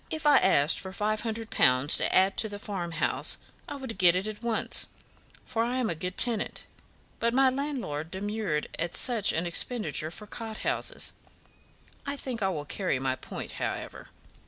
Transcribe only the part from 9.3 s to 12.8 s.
an expenditure for cot houses. I think I will